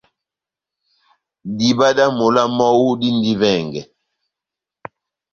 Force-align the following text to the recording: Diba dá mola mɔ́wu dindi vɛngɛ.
Diba 1.57 1.87
dá 1.97 2.05
mola 2.19 2.43
mɔ́wu 2.57 2.89
dindi 2.99 3.31
vɛngɛ. 3.41 3.81